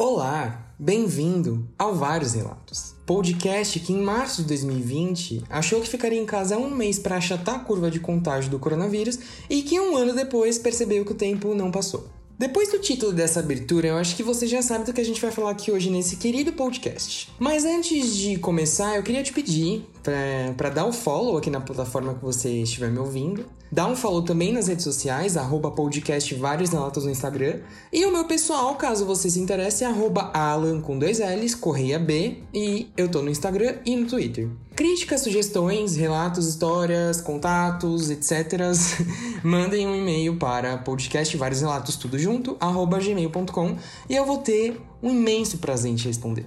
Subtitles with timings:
[0.00, 2.94] Olá, bem-vindo ao Vários Relatos.
[3.04, 7.56] Podcast que em março de 2020 achou que ficaria em casa um mês para achatar
[7.56, 9.18] a curva de contágio do coronavírus
[9.50, 12.08] e que um ano depois percebeu que o tempo não passou.
[12.38, 15.20] Depois do título dessa abertura, eu acho que você já sabe do que a gente
[15.20, 17.28] vai falar aqui hoje nesse querido podcast.
[17.36, 19.84] Mas antes de começar, eu queria te pedir
[20.56, 23.44] para dar o follow aqui na plataforma que você estiver me ouvindo.
[23.72, 27.58] Dá um follow também nas redes sociais, arroba podcast vários relatos no Instagram.
[27.92, 31.98] E o meu pessoal, caso você se interesse, é arroba Alan com dois L's, Correia
[31.98, 32.38] B.
[32.54, 34.48] E eu tô no Instagram e no Twitter.
[34.78, 38.62] Críticas, sugestões, relatos, histórias, contatos, etc.
[39.42, 43.76] mandem um e-mail para podcast vários relatos tudo junto, gmail.com
[44.08, 46.46] e eu vou ter um imenso prazer em te responder.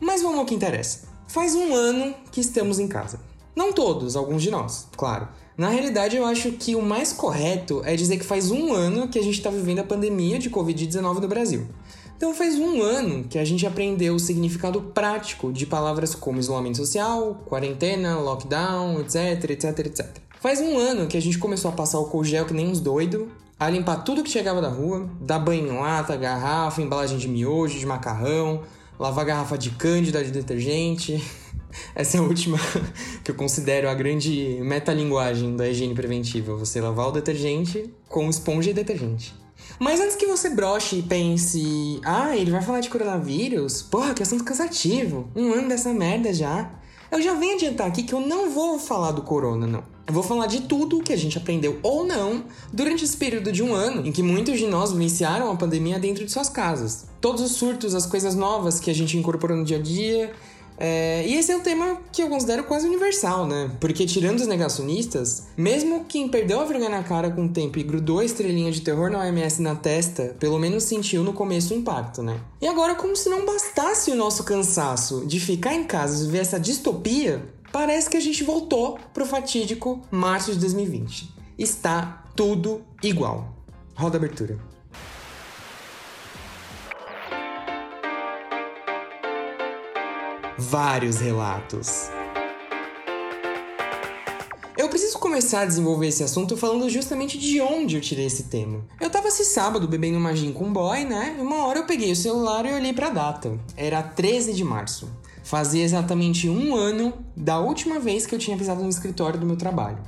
[0.00, 1.00] Mas vamos ao que interessa.
[1.28, 3.20] Faz um ano que estamos em casa.
[3.54, 5.28] Não todos, alguns de nós, claro.
[5.54, 9.18] Na realidade, eu acho que o mais correto é dizer que faz um ano que
[9.18, 11.68] a gente está vivendo a pandemia de Covid-19 no Brasil.
[12.16, 16.78] Então, faz um ano que a gente aprendeu o significado prático de palavras como isolamento
[16.78, 20.06] social, quarentena, lockdown, etc, etc, etc.
[20.40, 23.28] Faz um ano que a gente começou a passar o gel que nem uns doidos,
[23.60, 27.78] a limpar tudo que chegava da rua, dar banho em lata, garrafa, embalagem de miojo,
[27.78, 28.62] de macarrão,
[28.98, 31.22] lavar garrafa de cândida de detergente.
[31.94, 32.58] Essa é a última
[33.22, 36.54] que eu considero a grande metalinguagem da higiene preventiva.
[36.56, 39.34] Você lavar o detergente com esponja e detergente.
[39.78, 43.82] Mas antes que você broche e pense, ah, ele vai falar de coronavírus?
[43.82, 45.28] Porra, que assunto cansativo.
[45.36, 46.70] Um ano dessa merda já.
[47.10, 49.84] Eu já venho adiantar aqui que eu não vou falar do corona, não.
[50.06, 53.62] Eu vou falar de tudo que a gente aprendeu ou não durante esse período de
[53.62, 57.06] um ano em que muitos de nós vivenciaram a pandemia dentro de suas casas.
[57.20, 60.32] Todos os surtos, as coisas novas que a gente incorporou no dia a dia.
[60.78, 61.26] É...
[61.26, 63.70] e esse é um tema que eu considero quase universal, né?
[63.80, 67.82] Porque tirando os negacionistas, mesmo quem perdeu a vergonha na cara com o tempo e
[67.82, 71.76] grudou a estrelinha de terror na OMS na testa, pelo menos sentiu no começo o
[71.76, 72.40] impacto, né?
[72.60, 76.38] E agora, como se não bastasse o nosso cansaço de ficar em casa e ver
[76.38, 81.34] essa distopia, parece que a gente voltou pro fatídico março de 2020.
[81.58, 83.54] Está tudo igual.
[83.94, 84.75] Roda a abertura.
[90.58, 92.08] Vários relatos.
[94.74, 98.82] Eu preciso começar a desenvolver esse assunto falando justamente de onde eu tirei esse tema.
[98.98, 101.36] Eu tava esse sábado bebendo uma gin com um boy, né?
[101.38, 103.58] E uma hora eu peguei o celular e olhei pra data.
[103.76, 105.10] Era 13 de março.
[105.44, 109.56] Fazia exatamente um ano da última vez que eu tinha pisado no escritório do meu
[109.56, 109.98] trabalho.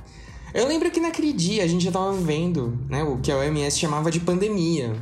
[0.51, 3.77] Eu lembro que naquele dia a gente já estava vivendo né, o que a OMS
[3.77, 4.95] chamava de pandemia.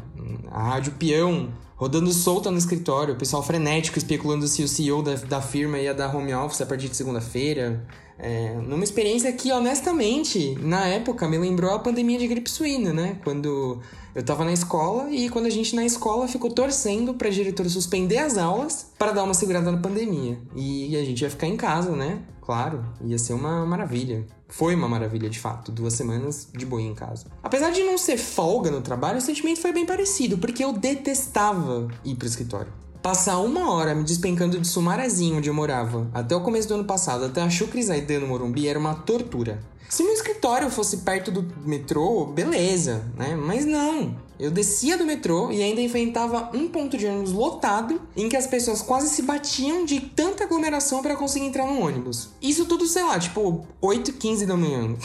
[0.52, 5.14] A rádio peão rodando solta no escritório, o pessoal frenético especulando se o CEO da,
[5.14, 7.86] da firma ia dar home office a partir de segunda-feira.
[8.20, 13.20] É, numa experiência que, honestamente, na época me lembrou a pandemia de gripe suína, né?
[13.24, 13.80] Quando
[14.16, 18.18] eu tava na escola e quando a gente na escola ficou torcendo pra diretora suspender
[18.18, 20.40] as aulas para dar uma segurada na pandemia.
[20.56, 22.20] E a gente ia ficar em casa, né?
[22.48, 24.26] Claro, ia ser uma maravilha.
[24.48, 27.26] Foi uma maravilha, de fato, duas semanas de boa em casa.
[27.44, 31.90] Apesar de não ser folga no trabalho, o sentimento foi bem parecido, porque eu detestava
[32.06, 32.72] ir pro escritório.
[33.04, 36.86] Passar uma hora me despencando de Sumarezinho, onde eu morava, até o começo do ano
[36.86, 39.60] passado, até a Chucre Zaidan no Morumbi, era uma tortura.
[39.90, 43.36] Se meu escritório fosse perto do metrô, beleza, né?
[43.36, 44.16] Mas não.
[44.40, 48.46] Eu descia do metrô e ainda enfrentava um ponto de ônibus lotado em que as
[48.46, 52.30] pessoas quase se batiam de tanta aglomeração para conseguir entrar no ônibus.
[52.40, 54.96] Isso tudo, sei lá, tipo 8 15 da manhã.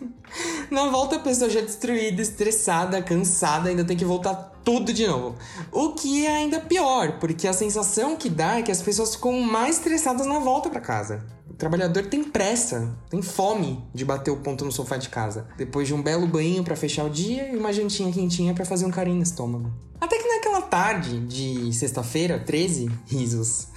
[0.70, 5.36] Na volta a pessoa já destruída, estressada, cansada, ainda tem que voltar tudo de novo.
[5.70, 9.38] O que é ainda pior, porque a sensação que dá é que as pessoas ficam
[9.40, 11.22] mais estressadas na volta para casa.
[11.52, 15.86] O trabalhador tem pressa, tem fome de bater o ponto no sofá de casa, depois
[15.86, 18.90] de um belo banho para fechar o dia e uma jantinha quentinha para fazer um
[18.90, 19.70] carinho no estômago.
[20.00, 23.68] Até que naquela tarde de sexta-feira, 13, risos.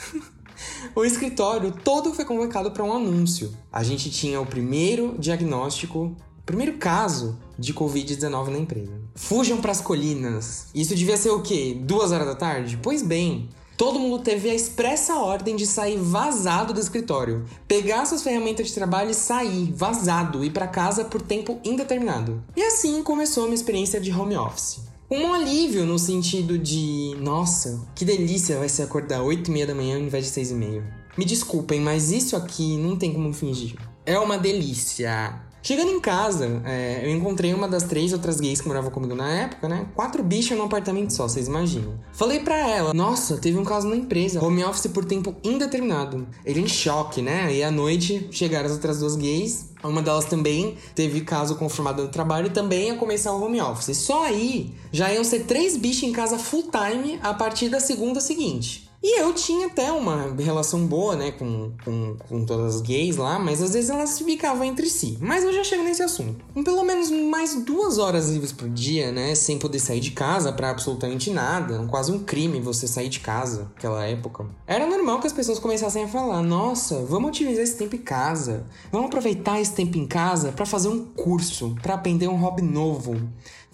[0.96, 3.54] o escritório todo foi convocado para um anúncio.
[3.72, 6.16] A gente tinha o primeiro diagnóstico,
[6.46, 8.94] primeiro caso de Covid-19 na empresa.
[9.16, 10.68] Fujam para as colinas.
[10.74, 11.78] Isso devia ser o quê?
[11.80, 12.80] Duas horas da tarde?
[12.82, 18.24] Pois bem, Todo mundo teve a expressa ordem de sair vazado do escritório, pegar suas
[18.24, 22.42] ferramentas de trabalho e sair vazado e para casa por tempo indeterminado.
[22.56, 24.80] E assim começou a minha experiência de home office.
[25.12, 29.76] Um alívio no sentido de, nossa, que delícia vai ser acordar 8 e meia da
[29.76, 30.84] manhã ao invés de 6 e meia.
[31.18, 33.76] Me desculpem, mas isso aqui não tem como fingir.
[34.06, 35.42] É uma delícia.
[35.66, 39.28] Chegando em casa, é, eu encontrei uma das três outras gays que moravam comigo na
[39.28, 39.88] época, né?
[39.96, 42.00] Quatro bichas num apartamento só, vocês imaginam.
[42.14, 46.28] Falei pra ela, nossa, teve um caso na empresa, home office por tempo indeterminado.
[46.46, 47.52] Ele em choque, né?
[47.52, 52.10] E à noite chegaram as outras duas gays, uma delas também teve caso confirmado no
[52.10, 53.98] trabalho e também ia começar o home office.
[53.98, 58.22] Só aí já iam ser três bichos em casa full time a partir da segunda
[58.22, 58.85] seguinte.
[59.08, 63.38] E eu tinha até uma relação boa, né, com, com, com todas as gays lá,
[63.38, 65.16] mas às vezes elas ficavam entre si.
[65.22, 66.44] Mas eu já chego nesse assunto.
[66.56, 70.52] Com pelo menos mais duas horas livres por dia, né, sem poder sair de casa
[70.52, 74.48] para absolutamente nada, quase um crime você sair de casa naquela época.
[74.66, 78.66] Era normal que as pessoas começassem a falar: nossa, vamos utilizar esse tempo em casa,
[78.92, 83.16] vamos aproveitar esse tempo em casa para fazer um curso, para aprender um hobby novo.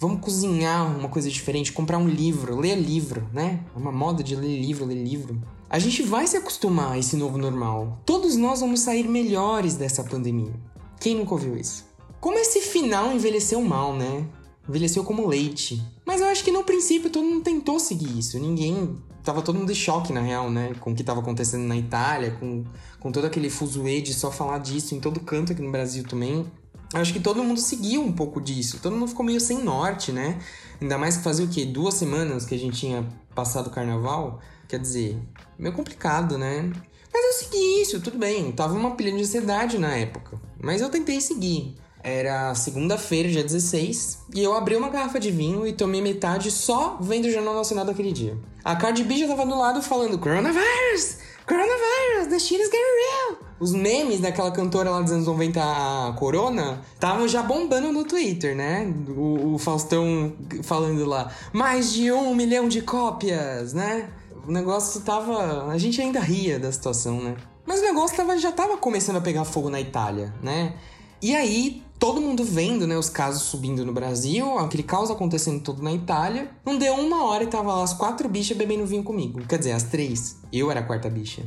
[0.02, 3.64] Vamos cozinhar uma coisa diferente, comprar um livro, ler livro, né?
[3.72, 5.40] É uma moda de ler livro, ler livro.
[5.70, 8.02] A gente vai se acostumar a esse novo normal.
[8.04, 10.52] Todos nós vamos sair melhores dessa pandemia.
[10.98, 11.86] Quem nunca ouviu isso?
[12.20, 14.26] Como esse final envelheceu mal, né?
[14.68, 15.80] Envelheceu como leite.
[16.04, 18.36] Mas eu acho que no princípio todo mundo tentou seguir isso.
[18.40, 18.96] Ninguém.
[19.22, 20.74] Tava todo mundo de choque, na real, né?
[20.80, 22.64] Com o que tava acontecendo na Itália, com,
[22.98, 26.44] com todo aquele fuzuê de só falar disso em todo canto aqui no Brasil também
[26.94, 28.78] acho que todo mundo seguiu um pouco disso.
[28.82, 30.38] Todo mundo ficou meio sem norte, né?
[30.80, 31.64] Ainda mais que fazia o quê?
[31.64, 34.40] Duas semanas que a gente tinha passado o carnaval.
[34.68, 35.18] Quer dizer,
[35.58, 36.70] meio complicado, né?
[37.12, 38.52] Mas eu segui isso, tudo bem.
[38.52, 40.40] Tava uma pilha de ansiedade na época.
[40.60, 41.76] Mas eu tentei seguir.
[42.04, 46.98] Era segunda-feira, dia 16, e eu abri uma garrafa de vinho e tomei metade só
[47.00, 48.36] vendo o Jornal Nacional daquele dia.
[48.64, 51.18] A Cardi B já tava do lado falando Coronavirus!
[51.46, 52.28] Coronavirus!
[52.30, 53.38] The shit is getting real!
[53.58, 58.56] Os memes daquela cantora lá dos anos 90, a Corona, estavam já bombando no Twitter,
[58.56, 58.92] né?
[59.08, 64.08] O, o Faustão falando lá, mais de um milhão de cópias, né?
[64.46, 65.70] O negócio tava.
[65.70, 67.36] A gente ainda ria da situação, né?
[67.66, 70.74] Mas o negócio tava, já tava começando a pegar fogo na Itália, né?
[71.20, 75.80] E aí, todo mundo vendo, né, os casos subindo no Brasil, aquele caos acontecendo todo
[75.80, 76.50] na Itália.
[76.66, 79.40] Não deu uma hora e tava lá as quatro bichas bebendo vinho comigo.
[79.46, 80.36] Quer dizer, as três.
[80.52, 81.42] Eu era a quarta bicha.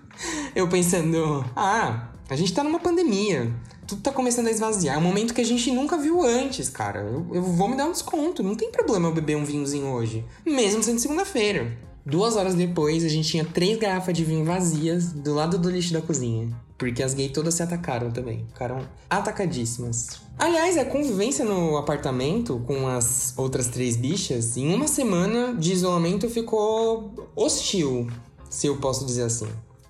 [0.56, 3.54] eu pensando, ah, a gente tá numa pandemia.
[3.86, 4.94] Tudo tá começando a esvaziar.
[4.94, 7.00] É um momento que a gente nunca viu antes, cara.
[7.00, 8.42] Eu, eu vou me dar um desconto.
[8.42, 10.24] Não tem problema eu beber um vinhozinho hoje.
[10.42, 11.76] Mesmo sendo segunda-feira.
[12.06, 15.92] Duas horas depois, a gente tinha três garrafas de vinho vazias do lado do lixo
[15.92, 16.48] da cozinha.
[16.78, 18.46] Porque as gays todas se atacaram também.
[18.46, 20.20] Ficaram atacadíssimas.
[20.38, 26.30] Aliás, a convivência no apartamento com as outras três bichas, em uma semana de isolamento
[26.30, 28.08] ficou hostil,
[28.48, 29.48] se eu posso dizer assim.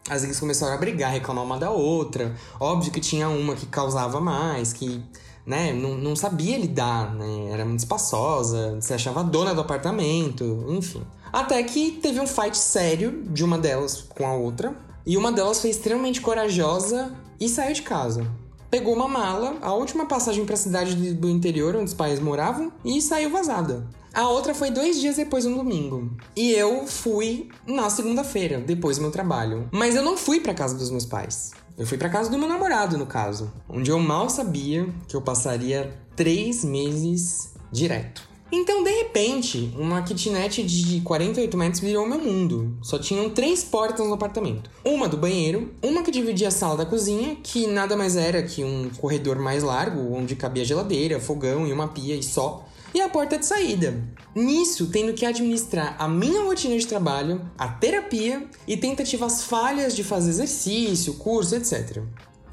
[0.09, 2.35] As gays começaram a brigar, reclamar uma da outra.
[2.59, 5.05] Óbvio que tinha uma que causava mais, que
[5.45, 7.51] né, não, não sabia lidar, né?
[7.53, 11.03] Era muito espaçosa, se achava dona do apartamento, enfim.
[11.31, 14.75] Até que teve um fight sério de uma delas com a outra.
[15.09, 18.31] E uma delas foi extremamente corajosa e saiu de casa.
[18.71, 22.71] Pegou uma mala, a última passagem para a cidade do interior onde os pais moravam,
[22.85, 23.89] e saiu vazada.
[24.13, 26.15] A outra foi dois dias depois, no domingo.
[26.37, 29.67] E eu fui na segunda-feira, depois do meu trabalho.
[29.73, 31.53] Mas eu não fui para casa dos meus pais.
[31.79, 33.51] Eu fui para casa do meu namorado, no caso.
[33.67, 38.28] Onde eu mal sabia que eu passaria três meses direto.
[38.51, 42.79] Então, de repente, uma kitnet de 48 metros virou meu mundo.
[42.81, 46.87] Só tinham três portas no apartamento: uma do banheiro, uma que dividia a sala da
[46.87, 51.73] cozinha, que nada mais era que um corredor mais largo, onde cabia geladeira, fogão e
[51.73, 52.65] uma pia e só,
[52.95, 54.03] e a porta de saída.
[54.35, 60.03] Nisso, tendo que administrar a minha rotina de trabalho, a terapia e tentativas falhas de
[60.03, 62.03] fazer exercício, curso, etc.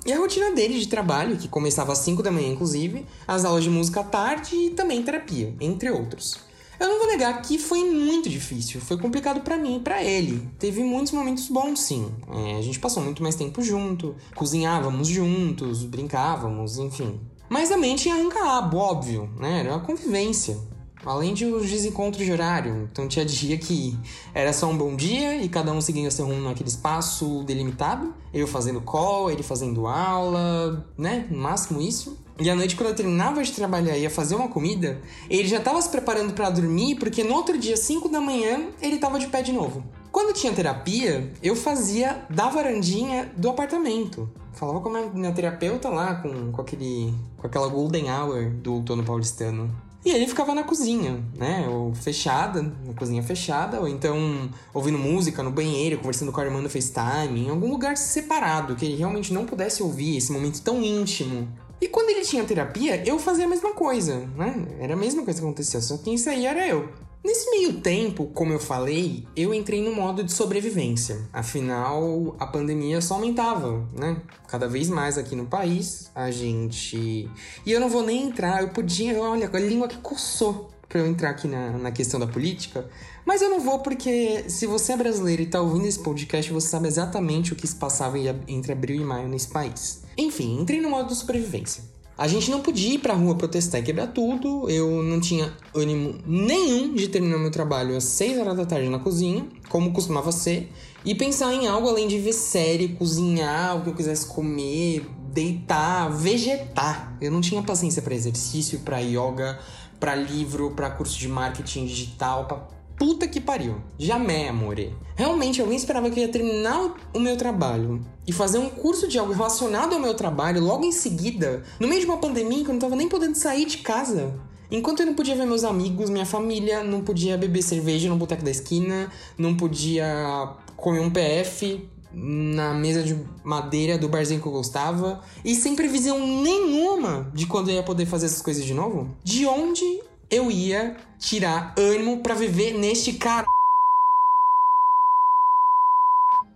[0.05, 3.63] E a rotina dele de trabalho, que começava às 5 da manhã, inclusive, as aulas
[3.63, 6.37] de música à tarde e também terapia, entre outros.
[6.79, 10.47] Eu não vou negar que foi muito difícil, foi complicado para mim e pra ele.
[10.59, 12.11] Teve muitos momentos bons, sim.
[12.29, 17.19] É, a gente passou muito mais tempo junto, cozinhávamos juntos, brincávamos, enfim.
[17.50, 19.62] Mas também tinha arranca-rabo, óbvio, né?
[19.62, 20.57] Era uma convivência.
[21.05, 22.89] Além de os desencontros de horário.
[22.91, 23.97] Então tinha dia que
[24.33, 28.13] era só um bom dia e cada um seguindo seu rumo naquele espaço delimitado.
[28.33, 31.27] Eu fazendo call, ele fazendo aula, né?
[31.29, 32.17] No máximo isso.
[32.38, 35.57] E à noite, quando eu terminava de trabalhar e ia fazer uma comida, ele já
[35.57, 39.27] estava se preparando para dormir, porque no outro dia, 5 da manhã, ele estava de
[39.27, 39.85] pé de novo.
[40.12, 44.29] Quando tinha terapia, eu fazia da varandinha do apartamento.
[44.55, 49.03] Falava com a minha terapeuta lá, com, com, aquele, com aquela golden hour do outono
[49.03, 49.69] paulistano.
[50.05, 51.67] E ele ficava na cozinha, né?
[51.67, 56.62] Ou fechada, na cozinha fechada, ou então ouvindo música no banheiro, conversando com a irmã
[56.62, 60.81] no FaceTime, em algum lugar separado, que ele realmente não pudesse ouvir esse momento tão
[60.81, 61.47] íntimo.
[61.81, 64.65] E quando ele tinha terapia, eu fazia a mesma coisa, né?
[64.79, 66.88] Era a mesma coisa que acontecia, só que quem saía era eu.
[67.25, 71.27] Nesse meio tempo, como eu falei, eu entrei no modo de sobrevivência.
[71.34, 74.22] Afinal, a pandemia só aumentava, né?
[74.48, 77.27] Cada vez mais aqui no país, a gente.
[77.65, 81.08] E eu não vou nem entrar, eu podia, olha, a língua que coçou para eu
[81.08, 82.88] entrar aqui na, na questão da política,
[83.25, 86.67] mas eu não vou porque se você é brasileiro e tá ouvindo esse podcast, você
[86.67, 90.03] sabe exatamente o que se passava entre abril e maio nesse país.
[90.15, 91.94] Enfim, entrei no modo de sobrevivência.
[92.17, 94.69] A gente não podia ir pra rua protestar e quebrar tudo.
[94.69, 99.00] Eu não tinha ânimo nenhum de terminar meu trabalho às 6 horas da tarde na
[99.00, 100.72] cozinha, como costumava ser,
[101.03, 106.10] e pensar em algo além de ver série, cozinhar, o que eu quisesse comer, deitar,
[106.10, 107.17] vegetar.
[107.19, 109.60] Eu não tinha paciência para exercício, para yoga,
[110.00, 113.81] para livro, para curso de marketing digital, pra puta que pariu.
[113.97, 114.95] Jamais, amore.
[115.15, 119.17] Realmente, alguém esperava que eu ia terminar o meu trabalho e fazer um curso de
[119.17, 122.73] algo relacionado ao meu trabalho logo em seguida, no meio de uma pandemia que eu
[122.73, 124.33] não tava nem podendo sair de casa.
[124.69, 128.43] Enquanto eu não podia ver meus amigos, minha família, não podia beber cerveja no boteco
[128.43, 134.51] da esquina, não podia comer um PF na mesa de madeira do barzinho que eu
[134.51, 139.13] gostava, e sem previsão nenhuma de quando eu ia poder fazer essas coisas de novo,
[139.23, 139.83] de onde
[140.29, 143.46] eu ia tirar ânimo para viver neste cara.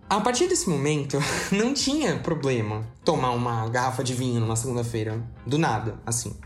[0.08, 1.18] A partir desse momento,
[1.52, 5.22] não tinha problema tomar uma garrafa de vinho numa segunda-feira.
[5.46, 6.36] Do nada, assim.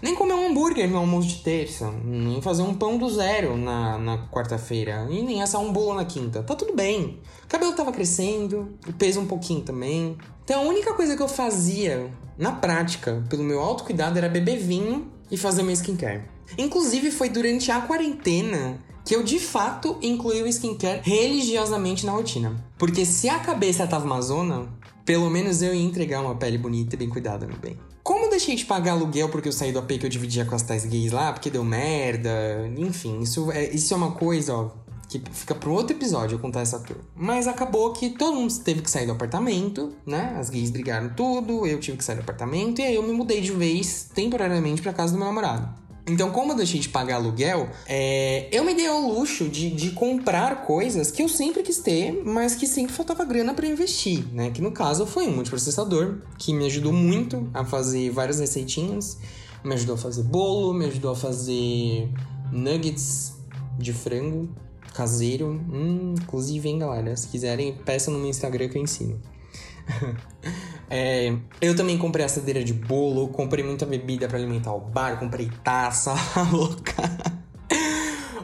[0.00, 1.90] Nem comer um hambúrguer no almoço de terça.
[2.02, 5.06] Nem fazer um pão do zero na, na quarta-feira.
[5.10, 6.42] E nem assar um bolo na quinta.
[6.42, 7.20] Tá tudo bem.
[7.44, 10.16] O cabelo tava crescendo, o peso um pouquinho também.
[10.42, 15.19] Então a única coisa que eu fazia, na prática, pelo meu autocuidado, era beber vinho
[15.30, 16.22] e fazer meu skincare.
[16.58, 22.62] Inclusive, foi durante a quarentena que eu de fato incluí o skincare religiosamente na rotina.
[22.78, 24.68] Porque se a cabeça tava uma zona,
[25.04, 27.78] pelo menos eu ia entregar uma pele bonita e bem cuidada, meu bem.
[28.02, 30.54] Como eu deixei de pagar aluguel porque eu saí do AP que eu dividia com
[30.54, 32.30] as tais gays lá, porque deu merda,
[32.76, 34.70] enfim, isso é, isso é uma coisa, ó,
[35.10, 36.98] que fica para outro episódio eu contar essa tour.
[37.16, 40.36] Mas acabou que todo mundo teve que sair do apartamento, né?
[40.38, 43.40] As gays brigaram tudo, eu tive que sair do apartamento e aí eu me mudei
[43.40, 45.80] de vez temporariamente para casa do meu namorado.
[46.06, 49.90] Então, como eu deixei de pagar aluguel, é, eu me dei ao luxo de, de
[49.90, 54.50] comprar coisas que eu sempre quis ter, mas que sempre faltava grana para investir, né?
[54.50, 59.18] Que no caso foi um multiprocessador, que me ajudou muito a fazer várias receitinhas,
[59.64, 62.08] me ajudou a fazer bolo, me ajudou a fazer
[62.52, 63.34] nuggets
[63.78, 64.48] de frango
[64.92, 65.60] caseiro.
[65.72, 67.16] Hum, inclusive, hein, galera?
[67.16, 69.20] Se quiserem, peçam no meu Instagram que eu ensino.
[70.92, 75.48] É, eu também comprei assadeira de bolo, comprei muita bebida para alimentar o bar, comprei
[75.62, 76.12] taça,
[76.50, 77.40] louca.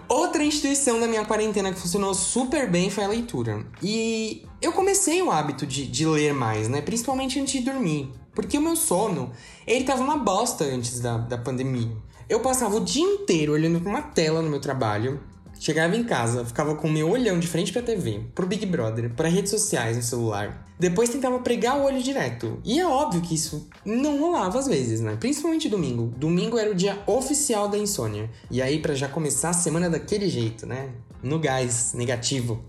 [0.08, 3.66] Outra instituição da minha quarentena que funcionou super bem foi a leitura.
[3.82, 6.80] E eu comecei o hábito de, de ler mais, né?
[6.80, 8.12] Principalmente antes de dormir.
[8.32, 9.32] Porque o meu sono,
[9.66, 11.90] ele tava uma bosta antes da, da pandemia.
[12.28, 15.20] Eu passava o dia inteiro olhando pra uma tela no meu trabalho.
[15.58, 19.10] Chegava em casa, ficava com o meu olhão de frente pra TV, pro Big Brother,
[19.14, 20.66] para redes sociais no celular.
[20.78, 22.60] Depois tentava pregar o olho direto.
[22.62, 25.16] E é óbvio que isso não rolava às vezes, né?
[25.18, 26.12] Principalmente domingo.
[26.16, 28.30] Domingo era o dia oficial da insônia.
[28.50, 30.90] E aí, para já começar a semana daquele jeito, né?
[31.22, 32.62] No gás, negativo.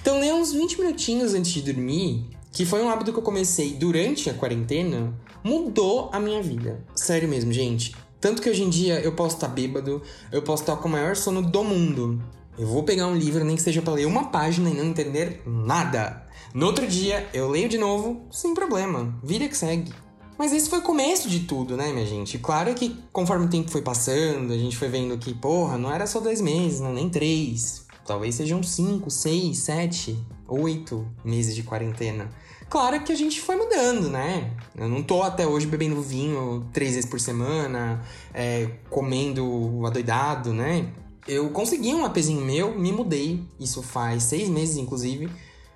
[0.00, 3.74] Então, ler uns 20 minutinhos antes de dormir, que foi um hábito que eu comecei
[3.74, 6.84] durante a quarentena, mudou a minha vida.
[6.94, 7.94] Sério mesmo, gente.
[8.22, 10.00] Tanto que hoje em dia eu posso estar bêbado,
[10.30, 12.22] eu posso estar com o maior sono do mundo.
[12.56, 15.42] Eu vou pegar um livro, nem que seja para ler uma página e não entender
[15.44, 16.24] nada.
[16.54, 19.12] No outro dia, eu leio de novo, sem problema.
[19.24, 19.92] Vira que segue.
[20.38, 22.38] Mas esse foi o começo de tudo, né, minha gente?
[22.38, 26.06] Claro que conforme o tempo foi passando, a gente foi vendo que, porra, não era
[26.06, 27.86] só dois meses, não, nem três.
[28.06, 32.30] Talvez sejam cinco, seis, sete, oito meses de quarentena.
[32.72, 34.50] Claro que a gente foi mudando, né?
[34.74, 38.02] Eu não tô até hoje bebendo vinho três vezes por semana,
[38.32, 40.90] é, comendo adoidado, né?
[41.28, 45.28] Eu consegui um apezinho meu, me mudei, isso faz seis meses, inclusive.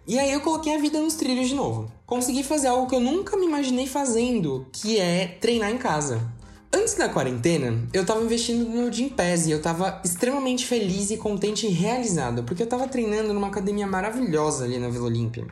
[0.06, 1.92] E aí eu coloquei a vida nos trilhos de novo.
[2.06, 6.26] Consegui fazer algo que eu nunca me imaginei fazendo, que é treinar em casa.
[6.72, 11.66] Antes da quarentena, eu tava investindo no Gympass e eu tava extremamente feliz e contente
[11.66, 15.46] e realizado, porque eu tava treinando numa academia maravilhosa ali na Vila Olímpia.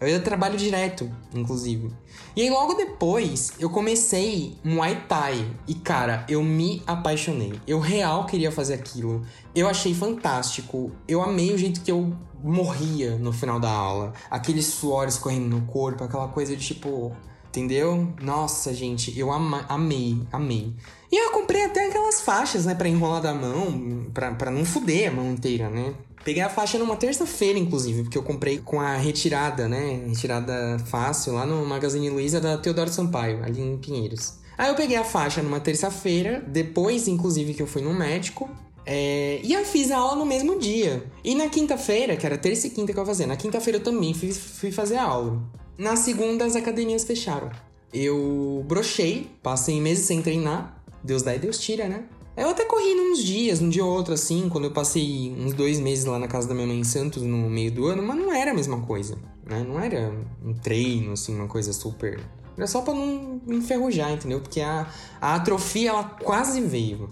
[0.00, 1.90] Eu ia trabalho direto, inclusive.
[2.36, 7.58] E aí logo depois, eu comecei Muay Thai e cara, eu me apaixonei.
[7.66, 9.22] Eu real queria fazer aquilo.
[9.54, 10.92] Eu achei fantástico.
[11.08, 14.12] Eu amei o jeito que eu morria no final da aula.
[14.30, 17.16] Aqueles suores correndo no corpo, aquela coisa de tipo,
[17.58, 18.14] Entendeu?
[18.22, 20.72] Nossa, gente, eu ama amei, amei.
[21.10, 25.12] E eu comprei até aquelas faixas, né, pra enrolar da mão, pra não fuder a
[25.12, 25.92] mão inteira, né?
[26.24, 30.04] Peguei a faixa numa terça-feira, inclusive, porque eu comprei com a retirada, né?
[30.06, 34.34] Retirada fácil lá no Magazine Luiza da Teodoro Sampaio, ali em Pinheiros.
[34.56, 38.48] Aí eu peguei a faixa numa terça-feira, depois, inclusive, que eu fui no médico.
[38.86, 41.04] É, e eu fiz a aula no mesmo dia.
[41.24, 43.82] E na quinta-feira, que era terça e quinta que eu ia fazer, na quinta-feira eu
[43.82, 45.42] também fui, fui fazer a aula.
[45.78, 47.50] Na segunda, as academias fecharam.
[47.94, 50.82] Eu brochei, passei meses sem treinar.
[51.04, 52.02] Deus dá e Deus tira, né?
[52.36, 55.78] Eu até corri uns dias, um dia ou outro assim, quando eu passei uns dois
[55.78, 58.32] meses lá na casa da minha mãe em Santos no meio do ano, mas não
[58.32, 59.16] era a mesma coisa,
[59.46, 59.64] né?
[59.66, 60.12] Não era
[60.44, 62.20] um treino, assim, uma coisa super.
[62.56, 64.40] Era só pra não enferrujar, entendeu?
[64.40, 64.84] Porque a,
[65.20, 67.08] a atrofia, ela quase veio.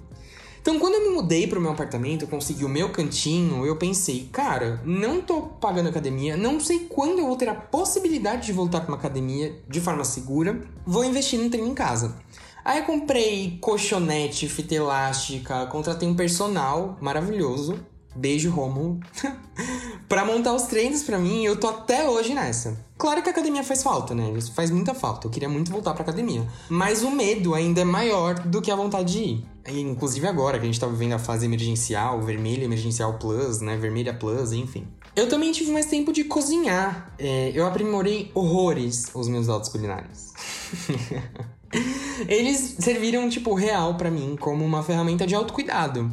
[0.66, 4.28] Então, quando eu me mudei pro meu apartamento, eu consegui o meu cantinho, eu pensei,
[4.32, 8.80] cara, não tô pagando academia, não sei quando eu vou ter a possibilidade de voltar
[8.80, 12.16] pra uma academia de forma segura, vou investir no treino em casa.
[12.64, 17.78] Aí eu comprei colchonete, fita elástica, contratei um personal maravilhoso.
[18.16, 18.98] Beijo, Romulo.
[20.08, 22.84] pra montar os treinos pra mim, eu tô até hoje nessa.
[22.96, 24.32] Claro que a academia faz falta, né?
[24.36, 25.26] Isso faz muita falta.
[25.26, 26.46] Eu queria muito voltar pra academia.
[26.70, 29.46] Mas o medo ainda é maior do que a vontade de ir.
[29.68, 33.76] Inclusive agora que a gente tá vivendo a fase emergencial, vermelha, emergencial plus, né?
[33.76, 34.88] Vermelha plus, enfim.
[35.14, 37.12] Eu também tive mais tempo de cozinhar.
[37.18, 40.32] É, eu aprimorei horrores os meus dotes culinários.
[42.28, 46.10] Eles serviram, tipo, real para mim como uma ferramenta de autocuidado.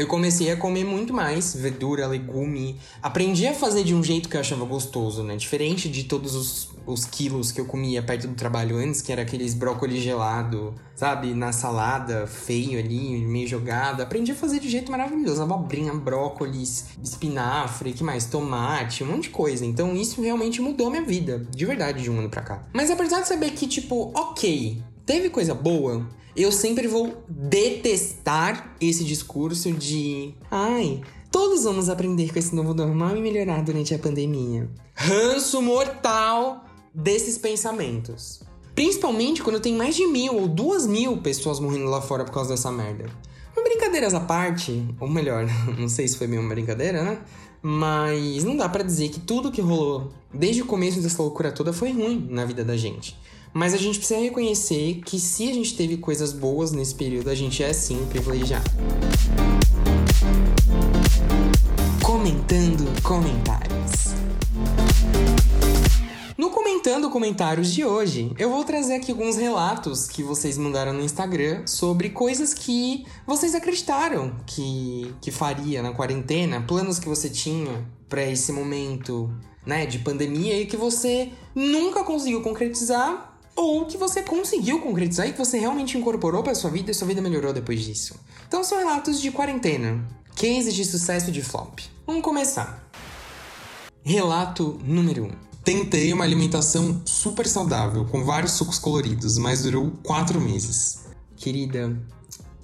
[0.00, 2.80] Eu comecei a comer muito mais verdura, legume.
[3.02, 5.36] Aprendi a fazer de um jeito que eu achava gostoso, né?
[5.36, 9.20] Diferente de todos os, os quilos que eu comia perto do trabalho antes, que era
[9.20, 11.34] aqueles brócolis gelado, sabe?
[11.34, 14.00] Na salada, feio ali, meio jogado.
[14.00, 15.42] Aprendi a fazer de jeito maravilhoso.
[15.42, 18.24] Abobrinha, brócolis, espinafre, que mais?
[18.24, 19.66] Tomate, um monte de coisa.
[19.66, 21.46] Então isso realmente mudou minha vida.
[21.54, 22.66] De verdade, de um ano pra cá.
[22.72, 26.08] Mas apesar de saber que, tipo, ok, teve coisa boa,
[26.42, 33.16] eu sempre vou detestar esse discurso de ai, todos vamos aprender com esse novo normal
[33.16, 34.68] e melhorar durante a pandemia.
[34.94, 38.42] Ranço mortal desses pensamentos.
[38.74, 42.50] Principalmente quando tem mais de mil ou duas mil pessoas morrendo lá fora por causa
[42.50, 43.06] dessa merda.
[43.62, 45.46] Brincadeiras à parte, ou melhor,
[45.78, 47.18] não sei se foi mesmo uma brincadeira, né?
[47.62, 51.72] Mas não dá para dizer que tudo que rolou desde o começo dessa loucura toda
[51.72, 53.18] foi ruim na vida da gente.
[53.52, 57.34] Mas a gente precisa reconhecer que se a gente teve coisas boas nesse período, a
[57.34, 58.70] gente é sim privilegiado.
[62.00, 64.14] Comentando comentários.
[66.38, 71.02] No Comentando Comentários de hoje, eu vou trazer aqui alguns relatos que vocês mandaram no
[71.02, 77.84] Instagram sobre coisas que vocês acreditaram que, que faria na quarentena, planos que você tinha
[78.08, 79.28] para esse momento
[79.66, 85.32] né, de pandemia e que você nunca conseguiu concretizar ou que você conseguiu concretizar e
[85.32, 88.14] que você realmente incorporou para sua vida e sua vida melhorou depois disso.
[88.46, 91.80] Então são relatos de quarentena, cases de sucesso de flop.
[92.06, 92.88] Vamos começar.
[94.02, 95.26] Relato número 1.
[95.26, 95.30] Um.
[95.62, 101.00] Tentei uma alimentação super saudável, com vários sucos coloridos, mas durou 4 meses.
[101.36, 101.96] Querida,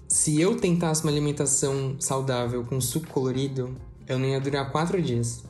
[0.09, 3.77] se eu tentasse uma alimentação saudável com suco colorido,
[4.09, 5.45] eu não ia durar 4 dias.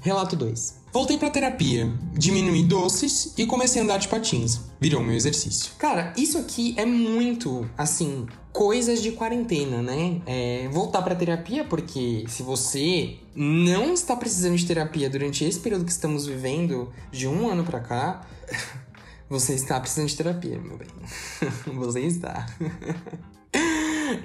[0.00, 0.74] Relato 2.
[0.98, 4.62] Voltei pra terapia, diminuí doces e comecei a andar de patins.
[4.80, 5.70] Virou meu exercício.
[5.78, 10.20] Cara, isso aqui é muito, assim, coisas de quarentena, né?
[10.26, 15.84] É, voltar pra terapia, porque se você não está precisando de terapia durante esse período
[15.84, 18.26] que estamos vivendo, de um ano pra cá,
[19.30, 20.88] você está precisando de terapia, meu bem.
[21.76, 22.44] você está.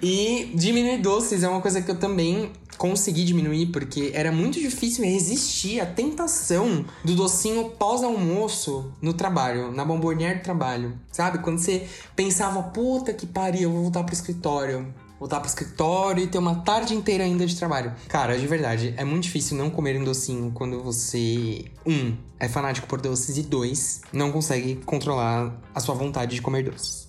[0.01, 5.05] E diminuir doces é uma coisa que eu também consegui diminuir, porque era muito difícil
[5.05, 10.97] resistir à tentação do docinho pós-almoço no trabalho, na bombonier do trabalho.
[11.11, 11.39] Sabe?
[11.39, 14.93] Quando você pensava, puta que pariu, eu vou voltar pro escritório.
[15.19, 17.93] Voltar pro escritório e ter uma tarde inteira ainda de trabalho.
[18.09, 22.87] Cara, de verdade, é muito difícil não comer um docinho quando você, um, é fanático
[22.87, 27.07] por doces e dois, não consegue controlar a sua vontade de comer doces.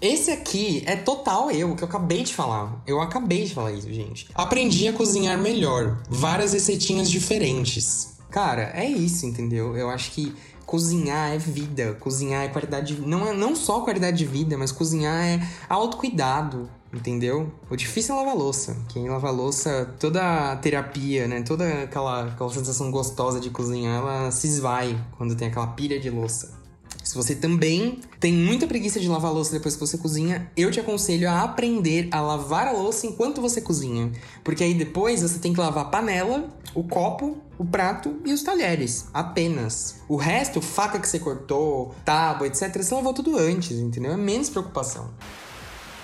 [0.00, 2.82] Esse aqui é total eu, que eu acabei de falar.
[2.86, 4.28] Eu acabei de falar isso, gente.
[4.34, 6.00] Aprendi a cozinhar melhor.
[6.08, 8.16] Várias receitinhas diferentes.
[8.30, 9.76] Cara, é isso, entendeu?
[9.76, 10.34] Eu acho que
[10.64, 13.02] cozinhar é vida, cozinhar é qualidade de...
[13.02, 17.52] não é não só qualidade de vida, mas cozinhar é autocuidado, entendeu?
[17.68, 18.76] O difícil é lavar louça.
[18.88, 21.42] Quem lava louça, toda a terapia, né?
[21.42, 26.08] Toda aquela, aquela sensação gostosa de cozinhar, ela se esvai quando tem aquela pilha de
[26.08, 26.59] louça.
[27.02, 30.70] Se você também tem muita preguiça de lavar a louça depois que você cozinha, eu
[30.70, 34.12] te aconselho a aprender a lavar a louça enquanto você cozinha.
[34.44, 38.42] Porque aí depois você tem que lavar a panela, o copo, o prato e os
[38.42, 39.06] talheres.
[39.12, 39.96] Apenas.
[40.08, 44.12] O resto, faca que você cortou, tábua, etc., você lavou tudo antes, entendeu?
[44.12, 45.10] É menos preocupação.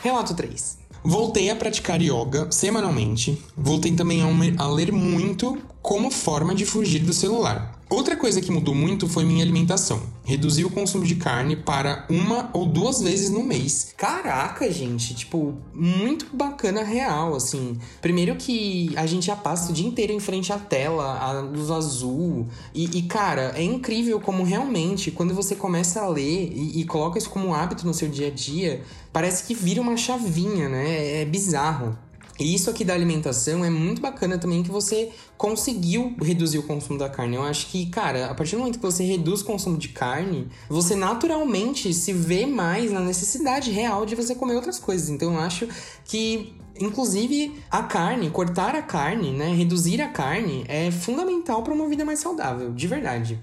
[0.03, 0.79] Relato 3.
[1.05, 3.41] Voltei a praticar yoga semanalmente.
[3.57, 4.23] Voltei também
[4.59, 7.76] a, ler muito como forma de fugir do celular.
[7.89, 10.03] Outra coisa que mudou muito foi minha alimentação.
[10.25, 13.95] Reduzi o consumo de carne para uma ou duas vezes no mês.
[13.97, 17.79] Caraca, gente, tipo, muito bacana real, assim.
[18.03, 21.71] Primeiro que a gente já passa o dia inteiro em frente à tela, a luz
[21.71, 22.49] azul.
[22.75, 27.19] E, e cara, é incrível como realmente, quando você começa a ler e, e coloca
[27.19, 31.23] isso como um hábito no seu dia a dia, parece que vira uma chavinha, né?
[31.23, 31.97] É bizarro.
[32.39, 36.99] E isso aqui da alimentação é muito bacana também que você conseguiu reduzir o consumo
[36.99, 37.37] da carne.
[37.37, 40.49] Eu acho que, cara, a partir do momento que você reduz o consumo de carne,
[40.69, 45.09] você naturalmente se vê mais na necessidade real de você comer outras coisas.
[45.09, 45.69] Então eu acho
[46.05, 49.51] que Inclusive, a carne, cortar a carne, né?
[49.55, 53.43] Reduzir a carne é fundamental para uma vida mais saudável, de verdade.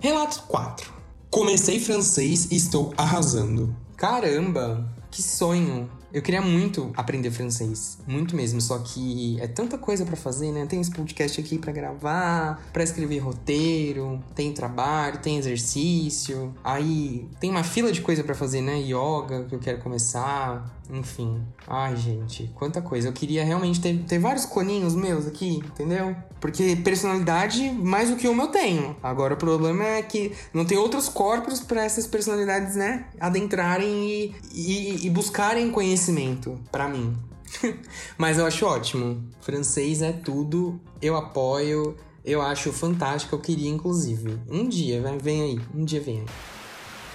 [0.00, 0.92] Relato 4.
[1.30, 3.76] Comecei francês e estou arrasando.
[3.96, 5.90] Caramba, que sonho!
[6.12, 10.64] Eu queria muito aprender francês, muito mesmo, só que é tanta coisa para fazer, né?
[10.66, 17.50] Tem esse podcast aqui para gravar, para escrever roteiro, tem trabalho, tem exercício, aí tem
[17.50, 18.78] uma fila de coisa para fazer, né?
[18.78, 21.42] Yoga que eu quero começar, enfim.
[21.66, 23.08] Ai, gente, quanta coisa.
[23.08, 26.16] Eu queria realmente ter, ter vários cloninhos meus aqui, entendeu?
[26.40, 28.96] Porque personalidade, mais do que uma eu tenho.
[29.02, 33.06] Agora o problema é que não tem outros corpos para essas personalidades, né?
[33.18, 37.16] Adentrarem e, e, e buscarem conhecimento para mim.
[38.16, 39.22] Mas eu acho ótimo.
[39.40, 40.80] Francês é tudo.
[41.00, 41.96] Eu apoio.
[42.24, 43.34] Eu acho fantástico.
[43.34, 44.38] Eu queria, inclusive.
[44.48, 45.60] Um dia, vem aí.
[45.74, 46.26] Um dia vem aí.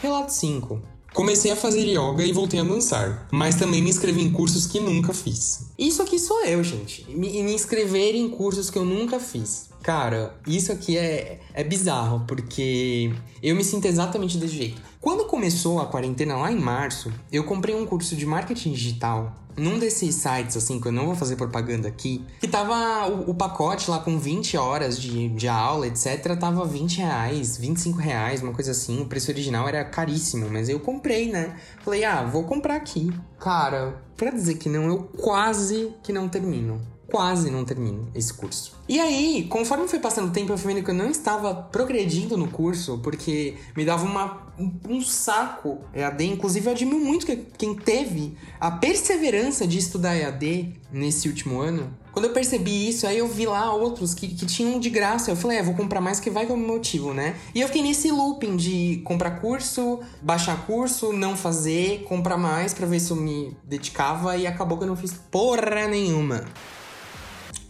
[0.02, 0.82] Relato 5.
[1.14, 4.80] Comecei a fazer yoga e voltei a dançar, mas também me inscrevi em cursos que
[4.80, 5.66] nunca fiz.
[5.78, 7.06] Isso aqui sou eu, gente.
[7.10, 9.70] Me, me inscrever em cursos que eu nunca fiz.
[9.84, 13.12] Cara, isso aqui é, é bizarro, porque
[13.44, 14.82] eu me sinto exatamente desse jeito.
[15.02, 19.80] Quando começou a quarentena lá em março, eu comprei um curso de marketing digital num
[19.80, 23.90] desses sites, assim, que eu não vou fazer propaganda aqui, que tava o, o, pacote
[23.90, 28.72] lá com 20 horas de, de aula, etc., tava 20 reais, 25 reais, uma coisa
[28.72, 29.02] assim.
[29.02, 31.58] O preço original era caríssimo, mas eu comprei, né?
[31.84, 33.12] Falei, ah, vou comprar aqui.
[33.40, 36.80] Cara, pra dizer que não, eu quase que não termino
[37.12, 38.80] quase não termino esse curso.
[38.88, 42.38] E aí, conforme foi passando o tempo, eu fui vendo que eu não estava progredindo
[42.38, 44.48] no curso, porque me dava uma,
[44.90, 46.26] um, saco EAD.
[46.26, 51.94] Inclusive, eu admiro muito que, quem teve a perseverança de estudar EAD nesse último ano.
[52.12, 55.32] Quando eu percebi isso, aí eu vi lá outros que, que tinham de graça.
[55.32, 57.36] Eu falei, é, vou comprar mais que vai com o motivo, né?
[57.56, 62.86] E eu fiquei nesse looping de comprar curso, baixar curso, não fazer, comprar mais para
[62.86, 66.44] ver se eu me dedicava e acabou que eu não fiz porra nenhuma.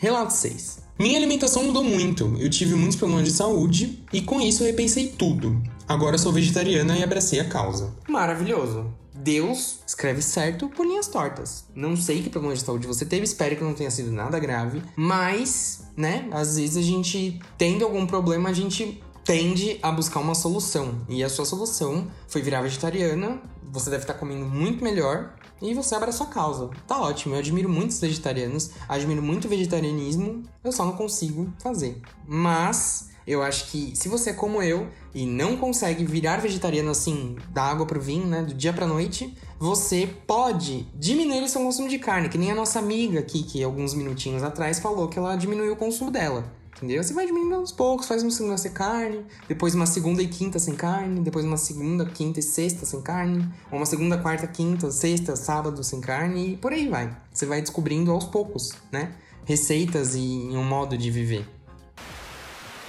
[0.02, 0.80] Relato 6.
[0.98, 2.36] Minha alimentação mudou muito.
[2.40, 5.62] Eu tive muitos problemas de saúde e com isso repensei tudo.
[5.88, 7.94] Agora sou vegetariana e abracei a causa.
[8.10, 8.92] Maravilhoso.
[9.14, 11.66] Deus escreve certo por linhas tortas.
[11.76, 14.82] Não sei que problema de saúde você teve, espero que não tenha sido nada grave,
[14.96, 20.34] mas, né, às vezes a gente tendo algum problema, a gente tende a buscar uma
[20.34, 21.06] solução.
[21.08, 23.40] E a sua solução foi virar vegetariana.
[23.72, 26.70] Você deve estar comendo muito melhor e você abre a sua causa.
[26.88, 32.02] Tá ótimo, eu admiro muitos vegetarianos, admiro muito o vegetarianismo, eu só não consigo fazer.
[32.28, 37.36] Mas eu acho que se você é como eu e não consegue virar vegetariano assim,
[37.50, 41.88] da água pro vinho, né, do dia pra noite, você pode diminuir o seu consumo
[41.88, 45.36] de carne, que nem a nossa amiga aqui, que alguns minutinhos atrás falou que ela
[45.36, 47.04] diminuiu o consumo dela entendeu?
[47.04, 50.58] Você vai diminuindo aos poucos, faz uma segunda sem carne, depois uma segunda e quinta
[50.58, 55.36] sem carne, depois uma segunda, quinta e sexta sem carne, uma segunda, quarta, quinta, sexta,
[55.36, 57.16] sábado sem carne e por aí vai.
[57.32, 59.14] Você vai descobrindo aos poucos, né?
[59.46, 61.48] Receitas e um modo de viver.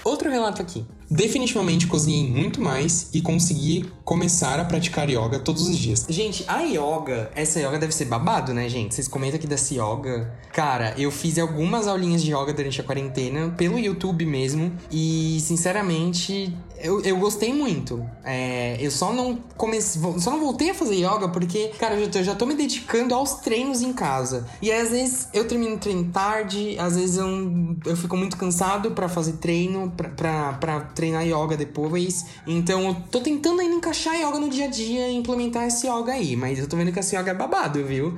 [0.03, 0.87] Outro relato aqui.
[1.13, 6.07] Definitivamente cozinhei muito mais e consegui começar a praticar yoga todos os dias.
[6.09, 8.95] Gente, a yoga, essa yoga deve ser babado, né, gente?
[8.95, 10.33] Vocês comentam aqui dessa yoga.
[10.53, 16.55] Cara, eu fiz algumas aulinhas de yoga durante a quarentena, pelo YouTube mesmo, e sinceramente,
[16.79, 18.05] eu, eu gostei muito.
[18.25, 22.11] É, eu só não comecei, só não voltei a fazer yoga porque, cara, eu já,
[22.11, 24.47] tô, eu já tô me dedicando aos treinos em casa.
[24.61, 29.09] E às vezes eu termino treino tarde, às vezes eu, eu fico muito cansado para
[29.09, 32.27] fazer treino, pra, pra, pra treinar yoga depois.
[32.47, 36.13] Então eu tô tentando ainda encaixar yoga no dia a dia e implementar esse yoga
[36.13, 36.37] aí.
[36.37, 38.17] Mas eu tô vendo que esse yoga é babado, viu?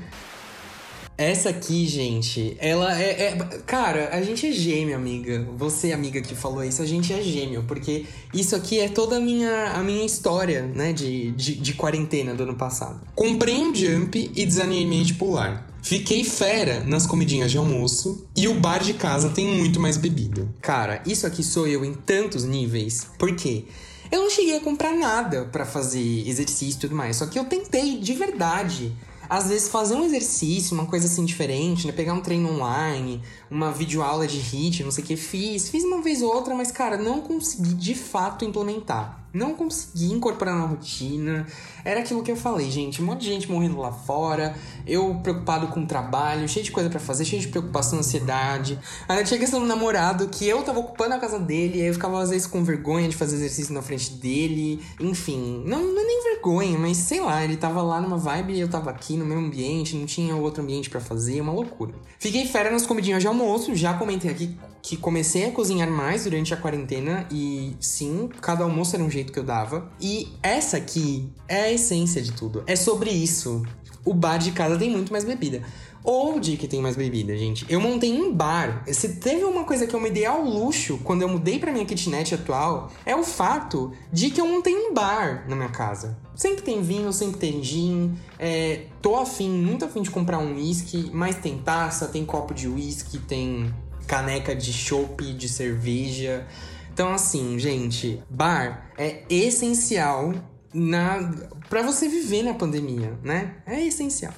[1.17, 5.47] Essa aqui, gente, ela é, é, Cara, a gente é gêmeo, amiga.
[5.57, 7.63] Você, amiga, que falou isso, a gente é gêmeo.
[7.69, 12.35] Porque isso aqui é toda a minha, a minha história, né, de, de, de quarentena
[12.35, 13.01] do ano passado.
[13.15, 15.74] Comprei um jump e desanimei de pular.
[15.85, 20.49] Fiquei fera nas comidinhas de almoço e o bar de casa tem muito mais bebida.
[20.63, 23.07] Cara, isso aqui sou eu em tantos níveis.
[23.19, 23.67] Por quê?
[24.11, 27.45] Eu não cheguei a comprar nada para fazer exercício e tudo mais, só que eu
[27.45, 28.97] tentei de verdade
[29.29, 31.93] às vezes fazer um exercício, uma coisa assim diferente, né?
[31.93, 33.21] Pegar um treino online,
[33.51, 35.69] uma videoaula de HIIT, não sei o que, fiz.
[35.69, 39.24] Fiz uma vez ou outra, mas, cara, não consegui de fato implementar.
[39.35, 41.45] Não consegui incorporar na rotina.
[41.85, 43.03] Era aquilo que eu falei, gente.
[43.03, 44.55] Um monte de gente morrendo lá fora.
[44.87, 48.79] Eu preocupado com o trabalho, cheio de coisa para fazer, cheio de preocupação, ansiedade.
[49.09, 52.23] Aí tinha questão do namorado, que eu tava ocupando a casa dele, aí eu ficava
[52.23, 54.81] às vezes com vergonha de fazer exercício na frente dele.
[55.01, 58.61] Enfim, não, não é nem vergonha, mas sei lá, ele tava lá numa vibe e
[58.61, 61.93] eu tava aqui no meu ambiente, não tinha outro ambiente para fazer, uma loucura.
[62.21, 66.53] Fiquei fera nas comidinhas de almoço, já comentei aqui que comecei a cozinhar mais durante
[66.53, 69.91] a quarentena e sim, cada almoço era um jeito que eu dava.
[69.99, 72.63] E essa aqui é a essência de tudo.
[72.67, 73.63] É sobre isso.
[74.05, 75.63] O bar de casa tem muito mais bebida.
[76.05, 77.65] Onde que tem mais bebida, gente?
[77.67, 78.85] Eu montei um bar.
[78.89, 81.87] Se teve uma coisa que eu me dei ao luxo quando eu mudei pra minha
[81.87, 86.19] kitnet atual, é o fato de que eu montei um bar na minha casa.
[86.37, 88.13] Sempre tem vinho, sempre tem gin.
[88.39, 92.69] É, tô afim, muito afim de comprar um whisky, mas tem taça, tem copo de
[92.69, 93.73] whisky, tem
[94.07, 96.47] caneca de chopp, de cerveja.
[96.93, 100.33] Então, assim, gente, bar é essencial
[100.73, 101.33] na
[101.69, 103.57] para você viver na pandemia, né?
[103.67, 104.33] É essencial.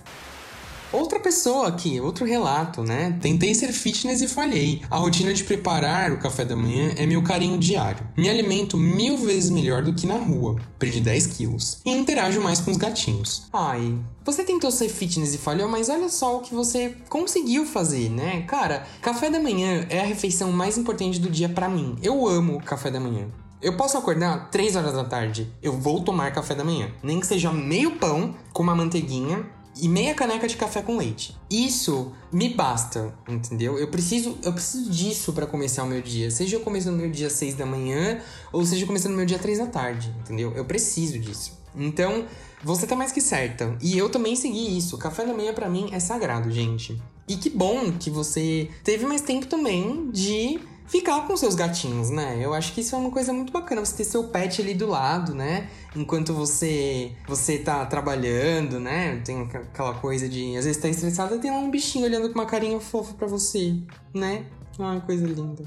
[0.97, 3.19] Outra pessoa aqui, outro relato, né?
[3.21, 4.81] Tentei ser fitness e falhei.
[4.91, 8.03] A rotina de preparar o café da manhã é meu carinho diário.
[8.17, 10.57] Me alimento mil vezes melhor do que na rua.
[10.79, 11.83] Perdi 10 quilos.
[11.85, 13.47] E interajo mais com os gatinhos.
[13.53, 18.09] Ai, você tentou ser fitness e falhou, mas olha só o que você conseguiu fazer,
[18.09, 18.41] né?
[18.49, 21.99] Cara, café da manhã é a refeição mais importante do dia para mim.
[22.03, 23.29] Eu amo café da manhã.
[23.61, 26.91] Eu posso acordar 3 horas da tarde, eu vou tomar café da manhã.
[27.03, 29.45] Nem que seja meio pão com uma manteiguinha
[29.81, 31.37] e meia caneca de café com leite.
[31.51, 33.79] Isso me basta, entendeu?
[33.79, 36.31] Eu preciso, eu preciso disso para começar o meu dia.
[36.31, 38.21] Seja eu começando o meu dia às 6 da manhã
[38.53, 40.53] ou seja começando o meu dia às 3 da tarde, entendeu?
[40.55, 41.59] Eu preciso disso.
[41.75, 42.25] Então,
[42.65, 43.77] você tá mais que certa.
[43.83, 44.97] E eu também segui isso.
[44.97, 47.01] Café da manhã para mim é sagrado, gente.
[47.29, 52.39] E que bom que você teve mais tempo também de ficar com seus gatinhos, né?
[52.41, 54.87] Eu acho que isso é uma coisa muito bacana, você ter seu pet ali do
[54.87, 55.69] lado, né?
[55.95, 59.21] Enquanto você você tá trabalhando, né?
[59.25, 62.47] Tem aquela coisa de às vezes tá estressada, tem lá um bichinho olhando com uma
[62.47, 63.77] carinha fofa para você,
[64.15, 64.47] né?
[64.79, 65.65] Ah, coisa linda.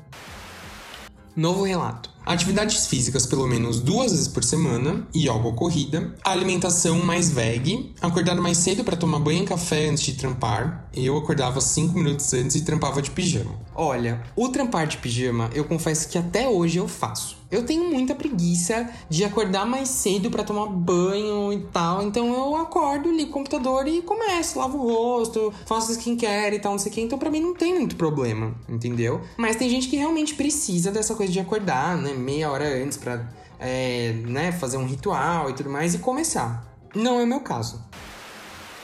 [1.36, 2.19] Novo relato.
[2.30, 6.14] Atividades físicas pelo menos duas vezes por semana e algo corrida.
[6.24, 7.92] Alimentação mais veg.
[8.00, 10.88] Acordar mais cedo para tomar banho e café antes de trampar.
[10.94, 13.60] Eu acordava 5 minutos antes e trampava de pijama.
[13.74, 17.39] Olha, o trampar de pijama eu confesso que até hoje eu faço.
[17.52, 22.04] Eu tenho muita preguiça de acordar mais cedo para tomar banho e tal.
[22.04, 26.74] Então eu acordo, ligo o computador e começo, lavo o rosto, faço skincare e tal,
[26.74, 27.02] não sei o que.
[27.02, 29.22] Então pra mim não tem muito problema, entendeu?
[29.36, 32.14] Mas tem gente que realmente precisa dessa coisa de acordar, né?
[32.14, 33.28] Meia hora antes pra
[33.60, 36.66] é, né, fazer um ritual e tudo mais e começar.
[36.96, 37.84] Não é o meu caso.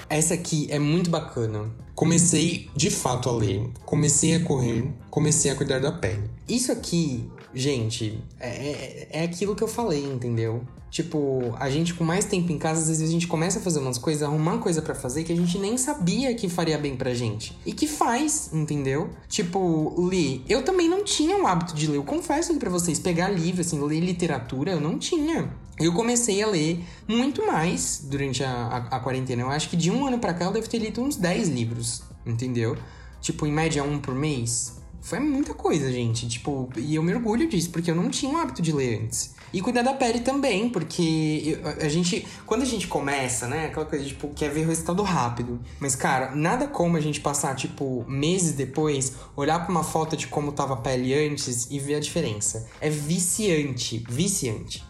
[0.10, 1.72] Essa aqui é muito bacana.
[1.96, 6.30] Comecei de fato a ler, comecei a correr, comecei a cuidar da pele.
[6.48, 7.26] Isso aqui
[7.56, 10.62] gente, é, é, é aquilo que eu falei, entendeu?
[10.96, 13.80] Tipo, a gente com mais tempo em casa, às vezes a gente começa a fazer
[13.80, 17.14] umas coisas, arrumar coisa para fazer que a gente nem sabia que faria bem pra
[17.14, 17.58] gente.
[17.66, 19.10] E que faz, entendeu?
[19.28, 20.42] Tipo, ler.
[20.48, 21.98] Eu também não tinha o hábito de ler.
[21.98, 25.54] Eu confesso aqui pra vocês, pegar livro, assim, ler literatura, eu não tinha.
[25.78, 29.42] Eu comecei a ler muito mais durante a, a, a quarentena.
[29.42, 32.04] Eu acho que de um ano para cá eu devo ter lido uns 10 livros,
[32.26, 32.78] entendeu?
[33.20, 34.78] Tipo, em média um por mês.
[35.06, 36.28] Foi muita coisa, gente.
[36.28, 39.36] Tipo, e eu me orgulho disso, porque eu não tinha o hábito de ler antes.
[39.54, 42.28] E cuidar da pele também, porque a gente.
[42.44, 43.68] Quando a gente começa, né?
[43.68, 45.62] Aquela coisa, tipo, quer ver o resultado rápido.
[45.80, 50.26] Mas, cara, nada como a gente passar, tipo, meses depois, olhar pra uma foto de
[50.26, 52.68] como tava a pele antes e ver a diferença.
[52.82, 54.84] É viciante, viciante.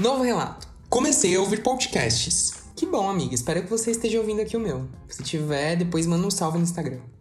[0.00, 0.66] Novo relato.
[0.88, 2.54] Comecei a ouvir podcasts.
[2.74, 3.32] Que bom, amiga.
[3.32, 4.88] Espero que você esteja ouvindo aqui o meu.
[5.08, 7.13] Se tiver, depois manda um salve no Instagram.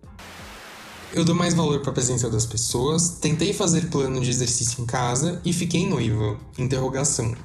[1.15, 4.86] Eu dou mais valor para a presença das pessoas, tentei fazer plano de exercício em
[4.88, 6.39] casa e fiquei noiva.
[6.58, 7.36] Interrogação.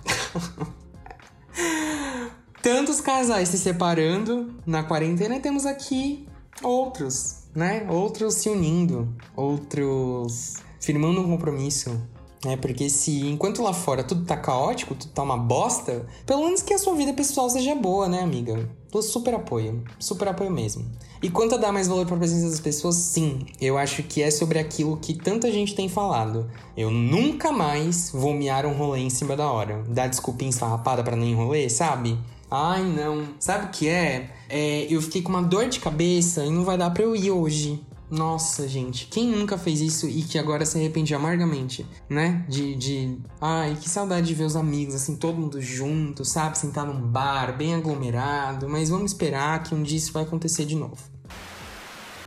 [2.62, 6.26] Tantos casais se separando na quarentena e temos aqui
[6.62, 7.86] outros, né?
[7.90, 12.00] Outros se unindo, outros firmando um compromisso,
[12.44, 16.62] é, porque se enquanto lá fora tudo tá caótico, tudo tá uma bosta, pelo menos
[16.62, 18.68] que a sua vida pessoal seja boa, né, amiga?
[18.92, 20.84] Eu super apoio, super apoio mesmo.
[21.22, 24.22] E quanto a dar mais valor para a presença das pessoas, sim, eu acho que
[24.22, 26.48] é sobre aquilo que tanta gente tem falado.
[26.76, 29.84] Eu nunca mais vou mear um rolê em cima da hora.
[29.88, 32.16] Dar desculpinha esfarrapada para nem rolê, sabe?
[32.50, 33.28] Ai, não.
[33.38, 34.30] Sabe o que é?
[34.48, 34.86] é?
[34.88, 37.84] Eu fiquei com uma dor de cabeça e não vai dar pra eu ir hoje.
[38.10, 42.44] Nossa, gente, quem nunca fez isso e que agora se arrepende amargamente, né?
[42.48, 43.18] De, de.
[43.40, 46.56] Ai, que saudade de ver os amigos, assim, todo mundo junto, sabe?
[46.56, 50.74] Sentar num bar, bem aglomerado, mas vamos esperar que um dia isso vai acontecer de
[50.74, 50.96] novo.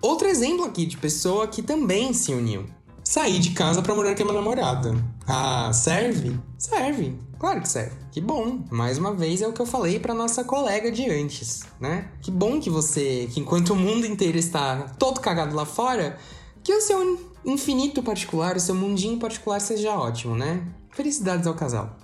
[0.02, 2.65] Outro exemplo aqui de pessoa que também se uniu.
[3.04, 4.94] Saí de casa para morar com a minha namorada.
[5.28, 6.39] Ah, serve?
[6.58, 7.17] Serve.
[7.41, 7.95] Claro que serve.
[8.12, 8.60] Que bom.
[8.69, 12.12] Mais uma vez é o que eu falei para nossa colega de antes, né?
[12.21, 16.19] Que bom que você, que enquanto o mundo inteiro está todo cagado lá fora,
[16.63, 20.63] que o seu infinito particular, o seu mundinho particular seja ótimo, né?
[20.91, 21.97] Felicidades ao casal.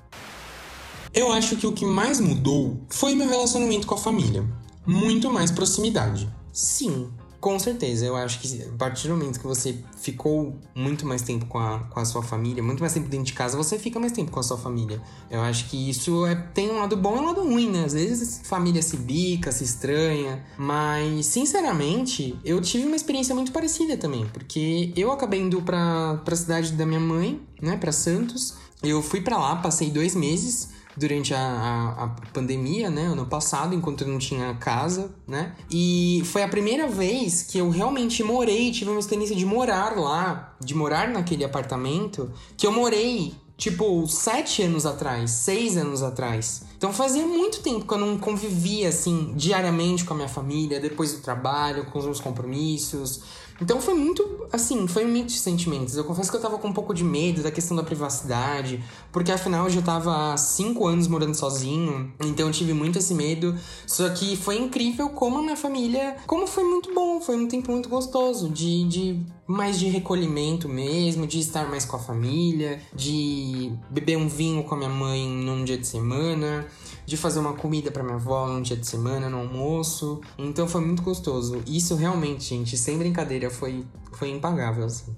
[1.13, 4.43] Eu acho que o que mais mudou foi meu relacionamento com a família.
[4.87, 6.27] Muito mais proximidade.
[6.51, 11.21] Sim, com certeza, eu acho que a partir do momento que você ficou muito mais
[11.21, 13.99] tempo com a, com a sua família, muito mais tempo dentro de casa, você fica
[13.99, 15.01] mais tempo com a sua família.
[15.29, 17.85] Eu acho que isso é, tem um lado bom e um lado ruim, né?
[17.85, 23.51] Às vezes a família se bica, se estranha, mas sinceramente, eu tive uma experiência muito
[23.51, 28.55] parecida também, porque eu acabei indo pra, pra cidade da minha mãe, né, pra Santos.
[28.83, 33.03] Eu fui para lá, passei dois meses durante a, a, a, pandemia, né?
[33.03, 35.55] Ano passado, enquanto eu não tinha casa, né?
[35.69, 40.55] E foi a primeira vez que eu realmente morei, tive uma experiência de morar lá,
[40.59, 46.63] de morar naquele apartamento, que eu morei tipo, sete anos atrás, seis anos atrás.
[46.77, 51.13] Então fazia muito tempo que eu não convivia assim diariamente com a minha família, depois
[51.13, 53.21] do trabalho, com os meus compromissos.
[53.59, 55.97] Então foi muito, assim, foi um de sentimentos.
[55.97, 58.83] Eu confesso que eu tava com um pouco de medo da questão da privacidade,
[59.17, 63.15] porque afinal eu já tava há cinco anos morando sozinho, então eu tive muito esse
[63.15, 63.57] medo.
[63.87, 67.71] Só que foi incrível como a minha família, como foi muito bom, foi um tempo
[67.71, 73.71] muito gostoso de, de mais de recolhimento mesmo, de estar mais com a família, de
[73.89, 76.67] beber um vinho com a minha mãe num dia de semana
[77.03, 80.21] de fazer uma comida para minha avó num dia de semana, no almoço.
[80.37, 81.63] Então foi muito gostoso.
[81.65, 85.15] Isso realmente, gente, sem brincadeira, foi, foi impagável, assim.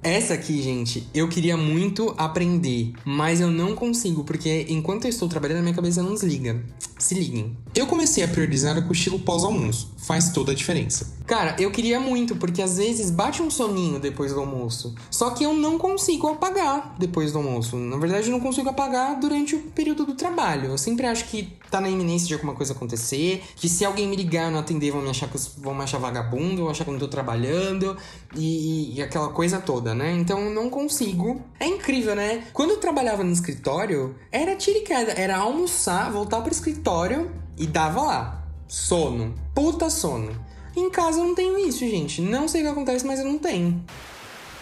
[0.00, 5.28] Essa aqui, gente, eu queria muito aprender, mas eu não consigo, porque enquanto eu estou
[5.28, 6.62] trabalhando, a minha cabeça não desliga.
[6.98, 7.56] Se liguem.
[7.74, 9.92] Eu comecei a priorizar o cochilo pós-almoço.
[9.98, 11.16] Faz toda a diferença.
[11.26, 14.94] Cara, eu queria muito, porque às vezes bate um soninho depois do almoço.
[15.10, 17.76] Só que eu não consigo apagar depois do almoço.
[17.76, 20.70] Na verdade, eu não consigo apagar durante o período do trabalho.
[20.70, 23.42] Eu sempre acho que tá na iminência de alguma coisa acontecer.
[23.54, 26.62] Que se alguém me ligar e não atender, vão me achar, vão me achar vagabundo,
[26.62, 27.96] vão achar que eu não tô trabalhando.
[28.34, 30.12] E, e aquela coisa toda, né?
[30.12, 31.42] Então não consigo.
[31.58, 32.44] É incrível, né?
[32.52, 35.12] Quando eu trabalhava no escritório, era tira e queda.
[35.12, 38.44] Era almoçar, voltar pro escritório e dava lá.
[38.66, 39.34] Sono.
[39.54, 40.32] Puta sono.
[40.76, 42.20] Em casa eu não tenho isso, gente.
[42.20, 43.84] Não sei o que acontece, mas eu não tenho.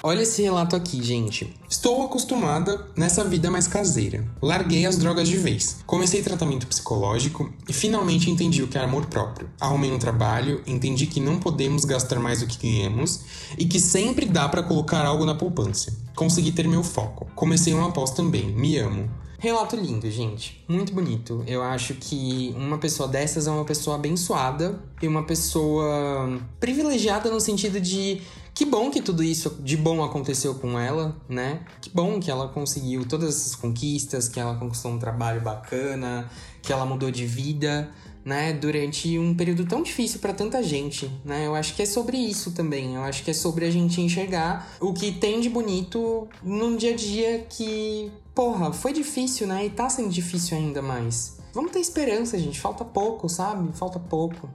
[0.08, 1.52] Olha esse relato aqui, gente.
[1.68, 4.24] Estou acostumada nessa vida mais caseira.
[4.40, 5.78] Larguei as drogas de vez.
[5.84, 9.50] Comecei tratamento psicológico e finalmente entendi o que é amor próprio.
[9.60, 13.22] Arrumei um trabalho, entendi que não podemos gastar mais do que ganhamos
[13.58, 15.92] e que sempre dá para colocar algo na poupança.
[16.14, 17.26] Consegui ter meu foco.
[17.34, 18.54] Comecei uma pós também.
[18.54, 19.10] Me amo.
[19.40, 20.64] Relato lindo, gente.
[20.68, 21.42] Muito bonito.
[21.48, 27.40] Eu acho que uma pessoa dessas é uma pessoa abençoada e uma pessoa privilegiada no
[27.40, 28.22] sentido de
[28.56, 31.60] que bom que tudo isso de bom aconteceu com ela, né?
[31.78, 36.30] Que bom que ela conseguiu todas essas conquistas, que ela conquistou um trabalho bacana,
[36.62, 37.90] que ela mudou de vida,
[38.24, 38.54] né?
[38.54, 41.46] Durante um período tão difícil para tanta gente, né?
[41.46, 42.94] Eu acho que é sobre isso também.
[42.94, 46.94] Eu acho que é sobre a gente enxergar o que tem de bonito num dia
[46.94, 49.66] a dia que, porra, foi difícil, né?
[49.66, 51.36] E tá sendo difícil ainda mais.
[51.52, 52.58] Vamos ter esperança, gente.
[52.58, 53.70] Falta pouco, sabe?
[53.76, 54.48] Falta pouco.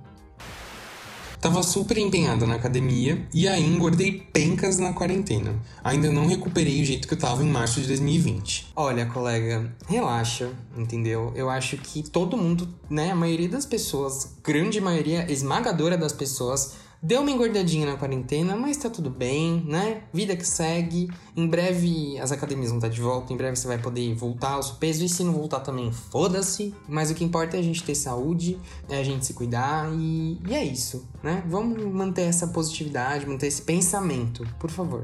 [1.42, 5.56] Tava super empenhada na academia e aí engordei pencas na quarentena.
[5.84, 8.72] Ainda não recuperei o jeito que eu tava em março de 2020.
[8.76, 11.34] Olha, colega, relaxa, entendeu?
[11.36, 16.76] Eu acho que todo mundo, né, a maioria das pessoas, grande maioria esmagadora das pessoas
[17.04, 20.04] Deu uma engordadinha na quarentena, mas tá tudo bem, né?
[20.14, 21.10] Vida que segue.
[21.36, 24.62] Em breve as academias vão estar de volta, em breve você vai poder voltar ao
[24.62, 25.04] seu peso.
[25.04, 26.76] E se não voltar também, foda-se.
[26.88, 30.40] Mas o que importa é a gente ter saúde, é a gente se cuidar e,
[30.48, 31.44] e é isso, né?
[31.48, 35.04] Vamos manter essa positividade, manter esse pensamento, por favor.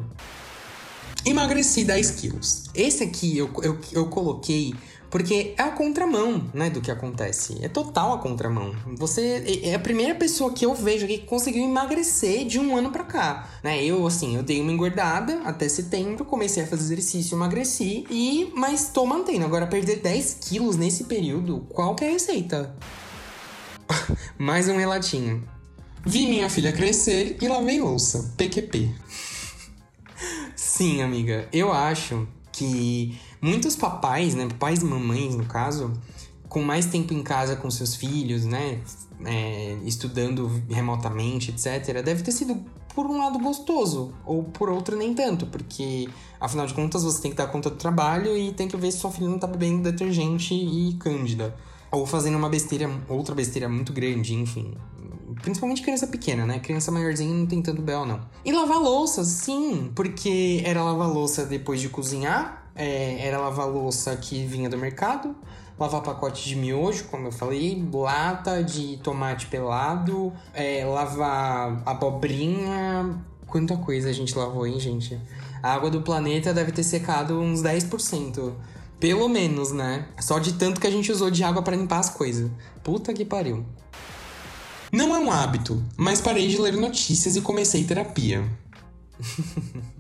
[1.26, 2.66] Emagreci 10 quilos.
[2.76, 4.76] Esse aqui eu, eu, eu coloquei
[5.10, 7.58] porque é a contramão, né, do que acontece.
[7.62, 8.76] É total a contramão.
[8.98, 12.92] Você é a primeira pessoa que eu vejo aqui que conseguiu emagrecer de um ano
[12.92, 13.84] para cá, né?
[13.84, 18.90] Eu assim, eu dei uma engordada até setembro, comecei a fazer exercício, emagreci e mas
[18.90, 19.46] tô mantendo.
[19.46, 22.76] Agora perder 10 quilos nesse período, qual que é a receita?
[24.38, 25.48] Mais um relatinho.
[26.06, 28.34] Vi minha filha crescer e lavei louça.
[28.38, 28.90] PQP.
[30.56, 31.48] Sim, amiga.
[31.52, 35.94] Eu acho que muitos papais, né, papais e mamães no caso,
[36.48, 38.80] com mais tempo em casa com seus filhos, né,
[39.26, 42.64] é, estudando remotamente, etc., deve ter sido
[42.98, 46.10] por um lado gostoso, ou por outro nem tanto, porque
[46.42, 48.98] afinal de contas você tem que dar conta do trabalho e tem que ver se
[48.98, 51.56] sua filha não tá bebendo detergente e cândida.
[51.92, 54.74] Ou fazendo uma besteira, outra besteira muito grande, enfim.
[55.44, 56.58] Principalmente criança pequena, né?
[56.58, 58.20] Criança maiorzinha não tem tanto bel, não.
[58.44, 64.16] E lavar louça, sim, porque era lavar louça depois de cozinhar, é, era lavar louça
[64.16, 65.36] que vinha do mercado,
[65.80, 73.20] lavar pacote de miojo, como eu falei, lata de tomate pelado, é, lavar abobrinha.
[73.48, 75.20] Quanta coisa a gente lavou, hein, gente?
[75.64, 78.54] A água do planeta deve ter secado uns 10%.
[79.00, 80.08] Pelo menos, né?
[80.20, 82.50] Só de tanto que a gente usou de água para limpar as coisas.
[82.84, 83.66] Puta que pariu.
[84.92, 88.44] Não é um hábito, mas parei de ler notícias e comecei terapia.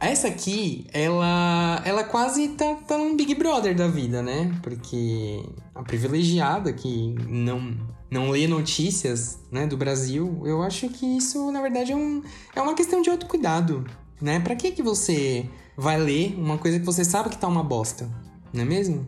[0.00, 4.58] Essa aqui, ela, ela quase tá, tá um Big Brother da vida, né?
[4.62, 5.44] Porque
[5.74, 7.76] a privilegiada que não,
[8.10, 12.22] não lê notícias né, do Brasil, eu acho que isso, na verdade, é, um,
[12.56, 13.84] é uma questão de autocuidado,
[14.18, 14.40] né?
[14.40, 15.46] Pra que, que você
[15.76, 18.08] vai ler uma coisa que você sabe que tá uma bosta,
[18.54, 19.06] não é mesmo?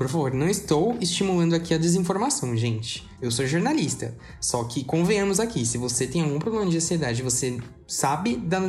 [0.00, 3.06] Por favor, não estou estimulando aqui a desinformação, gente.
[3.20, 4.16] Eu sou jornalista.
[4.40, 8.60] Só que convenhamos aqui, se você tem algum problema de ansiedade, você sabe da,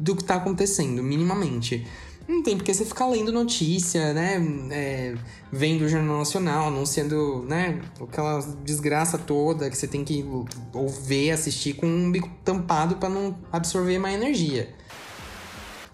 [0.00, 1.86] do que está acontecendo, minimamente.
[2.26, 4.42] Não tem porque você ficar lendo notícia, né?
[4.72, 5.14] É,
[5.52, 7.80] vendo o Jornal Nacional, anunciando, né?
[8.00, 10.26] Aquela desgraça toda que você tem que
[10.74, 14.74] ouvir, assistir com um bico tampado para não absorver mais energia.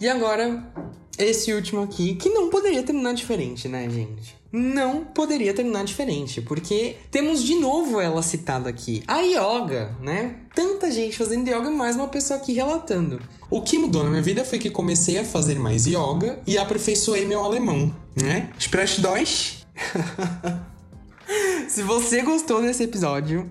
[0.01, 0.73] E agora,
[1.19, 4.37] esse último aqui, que não poderia terminar diferente, né, gente?
[4.53, 9.03] Não poderia terminar diferente, porque temos de novo ela citada aqui.
[9.07, 10.37] A yoga, né?
[10.55, 13.21] Tanta gente fazendo yoga, mais uma pessoa aqui relatando.
[13.51, 17.27] O que mudou na minha vida foi que comecei a fazer mais yoga e aperfeiçoei
[17.27, 18.51] meu alemão, né?
[18.59, 19.65] Sprech Deutsch.
[21.69, 23.51] Se você gostou desse episódio,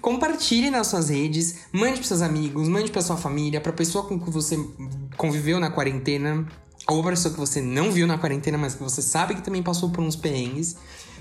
[0.00, 4.18] compartilhe nas suas redes, mande para seus amigos, mande para sua família, para pessoa com
[4.18, 4.58] que você
[5.16, 6.46] conviveu na quarentena
[6.90, 9.62] ou pra pessoa que você não viu na quarentena, mas que você sabe que também
[9.62, 10.76] passou por uns perrengues.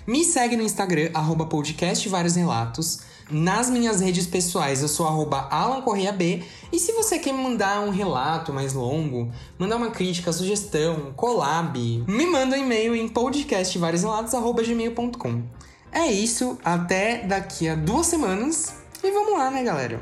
[0.07, 3.01] Me segue no Instagram, arroba podcast vários relatos.
[3.29, 6.41] Nas minhas redes pessoais, eu sou arroba Alan Correia B.
[6.71, 12.25] E se você quer mandar um relato mais longo, mandar uma crítica, sugestão, collab, me
[12.25, 15.43] manda um e-mail em podcastvarioslelatos.gmail.com.
[15.91, 18.73] É isso, até daqui a duas semanas.
[19.03, 20.01] E vamos lá, né, galera?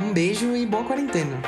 [0.00, 1.42] Um beijo e boa quarentena.